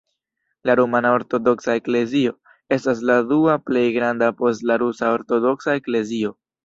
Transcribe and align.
La 0.67 0.75
Rumana 0.77 1.09
Ortodoksa 1.17 1.75
Eklezio 1.81 2.33
estas 2.77 3.03
la 3.11 3.17
dua 3.33 3.59
plej 3.69 3.85
granda 3.99 4.31
post 4.41 4.67
la 4.71 4.79
Rusa 4.85 5.13
Ortodoksa 5.19 5.77
Eklezio. 5.83 6.35